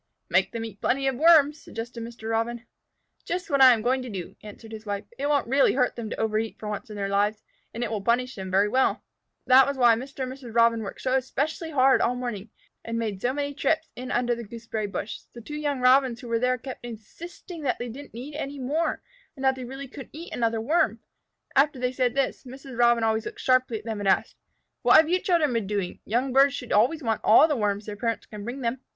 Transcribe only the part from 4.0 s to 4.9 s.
to do," answered his